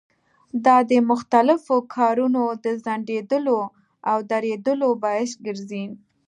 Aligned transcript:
دا 0.65 0.77
د 0.91 0.93
مختلفو 1.11 1.75
کارونو 1.95 2.43
د 2.63 2.65
ځنډېدلو 2.83 3.59
او 4.09 4.17
درېدلو 4.31 4.89
باعث 5.03 5.31
ګرځي. 5.45 5.83